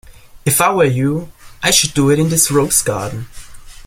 If 0.47 0.61
I 0.61 0.71
were 0.73 0.85
you, 0.85 1.31
I 1.61 1.69
should 1.69 1.93
do 1.93 2.09
it 2.09 2.17
in 2.17 2.29
this 2.29 2.49
rose 2.49 2.81
garden. 2.81 3.27